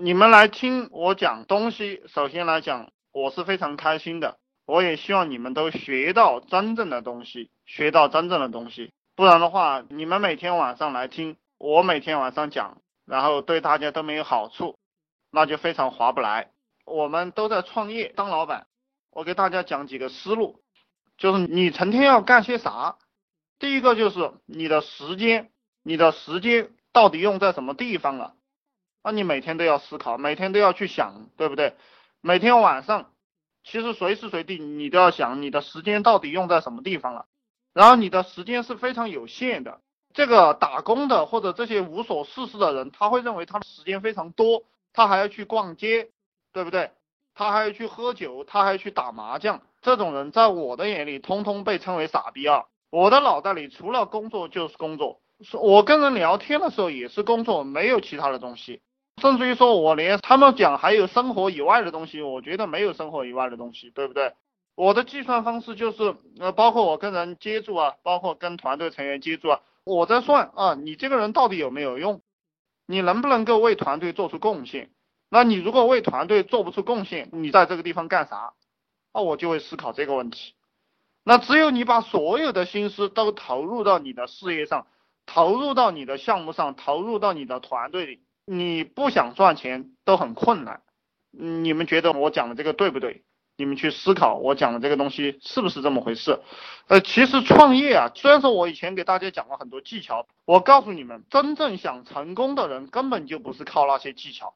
[0.00, 4.38] 你们来听我讲东西，首先来讲，我是非常开心的。
[4.66, 8.92] 我也希望你们都学到真正的东西，学到真正的东西。
[9.14, 14.76] 不然的话，你们每天晚上来听我每天晚上讲，然后对大家都没有好处，
[15.30, 16.50] 那就非常划不来。
[16.84, 18.66] 我们都在创业当老板，
[19.12, 20.60] 我给大家讲几个思路，
[21.16, 22.96] 就是你成天要干些啥？
[23.60, 25.52] 第一个就是你的时间，
[25.84, 28.34] 你的时间到底用在什么地方了？
[29.04, 31.76] 那你每天都要思考，每天都要去想，对不对？
[32.20, 33.10] 每天晚上。
[33.66, 37.24] 其实随时随地你都要想你的时间到底用在什么地方了，
[37.72, 39.80] 然后你的时间是非常有限的。
[40.12, 46.10] 这个打工的或者这些无所事事的人，他会认为他的时间非常多，他还要去逛街，
[46.52, 46.90] 对不对？
[47.34, 49.62] 他还要去喝酒，他还要去打麻将。
[49.80, 52.66] 这种人在我的眼里，通通被称为傻逼啊！
[52.90, 55.20] 我的脑袋里除了工作就是工作，
[55.54, 58.82] 我跟人聊天的时候也是工作，没有其他的东西。
[59.24, 64.34] 甚至于说，我连他们讲还有生活以外的东西，我觉得没有生活以外的东西，对不对？
[64.74, 72.20] 我的计算方式就是，呃，包括我跟人接触啊，包括跟团队成员接触啊，我在算啊，你这个人到底有没有用？
[72.86, 74.90] 你能不能够为团队做出贡献？
[75.30, 78.52] 那你如果为团队做不出贡献，你在这个地方干啥？
[79.14, 80.52] 那我就会思考这个问题。
[81.24, 84.86] 那只有你把所有的心思都投入到你的事业上，
[85.24, 88.20] 投入到你的项目上，投入到你的团队里。
[88.46, 90.82] 你不想赚钱都很困难，
[91.30, 93.24] 你们觉得我讲的这个对不对？
[93.56, 96.40] 你们去思考我讲的这个东西是不是这么回事？
[96.88, 104.54] 呃，其实创业啊，虽然说我以前给大家讲了很多技巧，我告诉你们，真正想成功的人根本就不是靠那些技巧，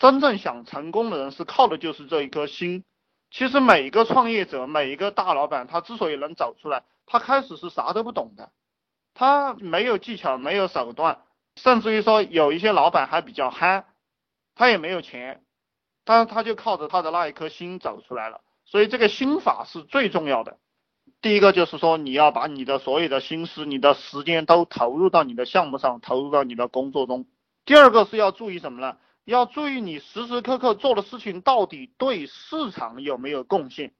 [0.00, 2.82] 真正想成功的人是靠的就是这一颗心。
[3.30, 8.50] 其实每一个创业者，每一个大老板，他之所以能走出来，他开始是啥都不懂的，
[9.14, 11.22] 他没有技巧，没有手段。
[11.62, 13.84] 甚至于说有一些老板还比较憨，
[14.54, 15.42] 他也没有钱，
[16.04, 18.40] 但是他就靠着他的那一颗心走出来了。
[18.64, 20.58] 所以这个心法是最重要的。
[21.20, 27.26] 第一个就是说你要把你的所有的心思、你的时间都投入到你的项目上，投入到你的工作中。
[27.66, 28.96] 第二个是要注意什么呢？
[29.24, 33.92] 要注意你时时刻刻做的事情到底对市场有没有贡献。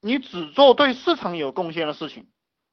[0.00, 2.28] 你只做对市场有贡献的事情。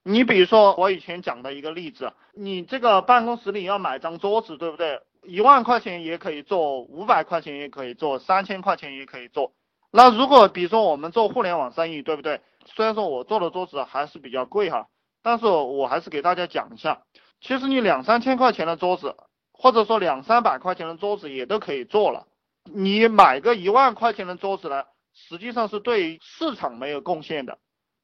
[0.09, 5.01] 你比如说，我以前讲的一个例子，你这个办公室里要买张桌子，对不对？
[5.23, 9.51] 一万块钱也可以做，五百块钱也可以做，三千块钱也可以做。
[9.91, 12.40] 那如果比如说我们做互联网生意，对不对？
[12.67, 14.88] 虽然说我做的桌子还是比较贵哈，
[15.22, 17.01] 但是我还是给大家讲一下，
[17.41, 19.13] 其实你两三千块钱的桌子，
[19.51, 22.28] 或者说两三百块钱的桌子也都可以做了。
[22.63, 27.57] 你买个一万块钱的桌子呢，实际上是对市场没有贡献的，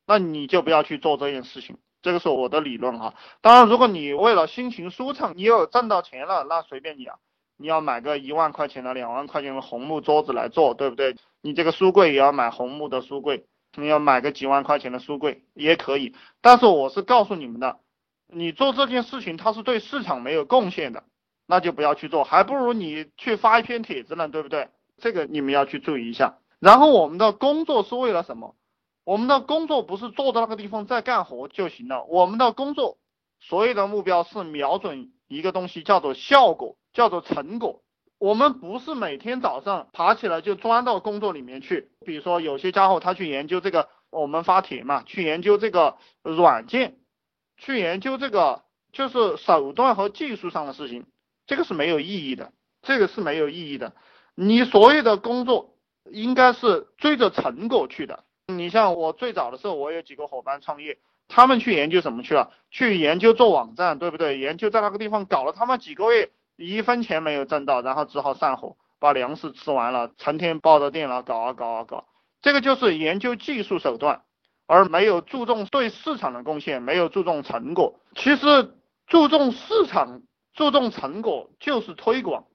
[0.05, 1.77] 那你就不要去做这件事情。
[2.03, 7.15] 这个是我的理论哈，当然，如果你为了心情舒畅，你有挣到钱了，那随便你啊，
[7.57, 11.15] 你要买个一万块钱的、两万块钱的红木桌子来做，对不对？
[11.41, 13.45] 你这个书柜也要买红木的书柜，
[13.77, 16.13] 你要买个几万块钱的书柜也可以。
[16.41, 17.79] 但是我是告诉你们的，
[18.27, 21.05] 你做这件事情它是对市场没有贡献的，
[21.47, 24.67] 那就不要去做，还不如你去发一篇帖子呢，对不对？
[24.97, 26.37] 这个你们要去注意一下。
[26.59, 28.55] 然后我们的工作是为了什么？
[29.03, 32.97] 我们的工作不是坐在那个地方在干活就行了，我们的工作
[33.39, 37.83] 所有的目标是瞄准一个东西，叫做效果，叫做成果。
[38.17, 41.91] 我们不是每天早上爬起来就钻到工作里面去。
[42.05, 46.95] 比如说有些家伙他去研究这个，我们发帖嘛，去研究这个软件，
[47.57, 48.63] 去研究这个
[48.93, 51.05] 就是手段和技术上的事情，
[51.45, 53.93] 这个是没有意义的，这个是没有意义的。
[54.35, 55.75] 你所有的工作
[56.09, 58.23] 应该是追着成果去的。
[58.57, 60.97] 你像我最早的时候，我有几个伙伴创业，
[61.27, 62.51] 他们去研究什么去了？
[62.71, 64.39] 去研究做网站，对不对？
[64.39, 72.05] 研究在那个地方搞了他妈几个月，一分钱没有挣到，然后只好散伙，把粮食吃完了，成天抱着电脑搞啊搞啊搞。
[72.41, 74.23] 这个就是研究技术手段，
[74.67, 77.99] 而没有注重对市场的贡献，没有注重成果。
[78.15, 78.75] 其实
[79.07, 80.21] 注重市场、
[80.53, 82.45] 注重成果就是推广，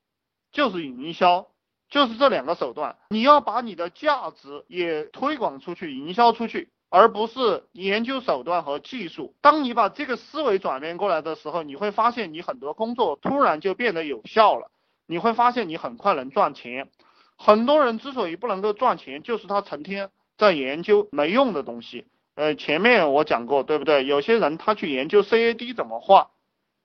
[0.52, 1.46] 就是营销。
[1.90, 9.34] 就是这两个手段，你要把你的价值也推广出去、营销出去，而不是研究手段和技术。
[9.40, 14.70] 当你把这个思维转变过来的时候，你会发现你很多工作突然就变得有效了。
[15.06, 16.90] 你会发现你很快能赚钱。
[17.36, 22.06] 很多人之所以不能够赚钱，就是他成天在研究没用的东西。
[22.34, 24.04] 呃，前面我讲过，对不对？
[24.04, 26.30] 有些人他去研究 CAD 怎么画，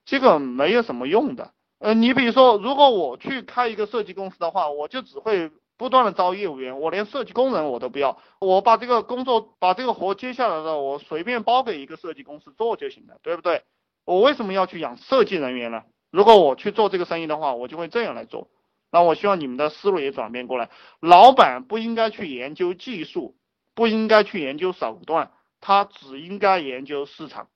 [0.05, 1.51] 这个没有什么用的。
[1.83, 13.63] 呃，你比如说，如果我去开一个设计公司的话，我就只会不断的招业务员，我连设计工人我都不要，我把这个工作把这个活接下来的，我随便包给一个设计公司做就行了，对不对？
[14.05, 15.83] 我为什么要去养设计人员呢？
[16.09, 18.47] 如果我去做这个生意的话，我就会这样来做。
[18.89, 20.69] 那我希望你们的思路也转变过来，
[21.01, 23.35] 老板不应该去研究技术，
[23.75, 27.49] 不应该去研究手段，他只应该研究市场，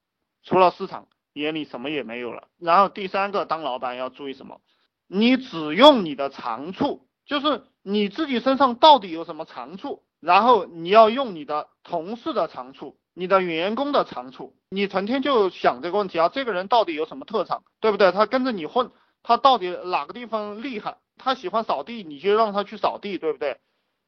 [0.43, 2.47] 除了市场，眼里什么也没有了。
[2.59, 4.59] 然后第三个，当老板要注意什么？
[5.07, 18.11] 你只用你的长处，就是你自己身上到底有什么长处，然后你要用你的同事的长处，你的员工的长处，你成天就想这个问题啊，这个人到底有什么特长，对不对？
[18.11, 18.91] 他跟着你混，
[19.23, 20.97] 他到底哪个地方厉害？
[21.17, 23.59] 他喜欢扫地，你就让他去扫地，对不对？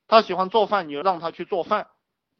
[0.07, 1.87] 他喜欢做饭，你就让他去做饭，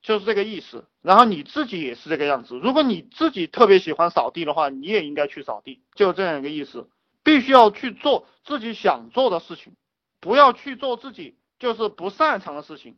[0.01, 0.87] 就是这个意思。
[1.01, 2.57] 然后你自己也是这个样子。
[2.57, 6.89] 如果你自己特别喜欢扫地的话，你也应该去扫地，就这样一个意思。
[7.23, 9.73] 必须要去做自己想做的事情，
[10.19, 12.97] 不要去做自己就是不擅长的事情。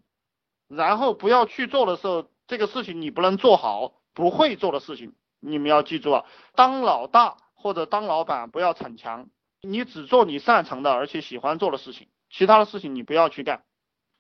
[0.68, 6.26] 然后不要去做的时候，这个事情你不能做好，不会做的事情，你们要记住啊。
[6.56, 9.28] 当老大或者当老板，不要逞强。
[9.62, 13.64] 你只做你擅长的，而且喜欢做的事情，其他的事情你不要去干。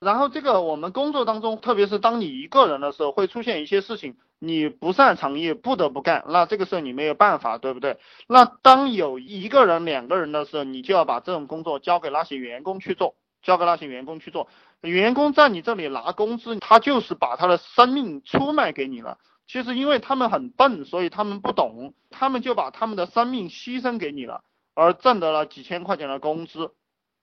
[0.01, 7.99] 然后这个我们工作当中，特别是当你一个人的时候，会出现一些事情，你不擅长也不得不干，那这个时候你没有办法，对不对？
[8.27, 13.13] 那当有一个人、两个人的时候，你就要把这种工作交给那些员工去做，
[13.43, 14.47] 交给那些员工去做。
[14.81, 19.19] 员工在你这里拿工资，他就是把他的生命出卖给你了。
[19.45, 24.41] 其实因为他们很笨，所以他们不懂，他们就把他们的生命牺牲给你了。
[24.73, 26.71] 而挣得了几千块钱的工资，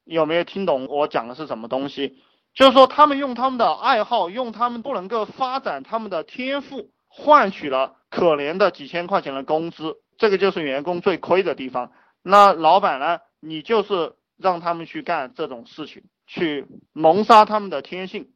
[0.04, 2.22] 有没有听懂我讲的是什么东西？
[2.54, 11.92] 就是说他们用他们的爱好，用他们不能够发展他们的天赋，换取了可怜的几千块钱的工资，这个就是员工最亏的地方。
[12.22, 13.20] 那老板呢？
[13.40, 18.30] 你就是让他们去干这种事情，去谋杀他们的天性。